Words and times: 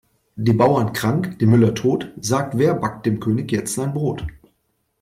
Die 0.35 0.53
Bauern 0.53 0.93
krank, 0.93 1.37
die 1.37 1.45
Müller 1.45 1.75
tot, 1.75 2.11
sagt 2.19 2.57
wer 2.57 2.73
backt 2.73 3.05
dem 3.05 3.19
König 3.19 3.51
jetzt 3.51 3.75
sein 3.75 3.93
Brot? 3.93 4.25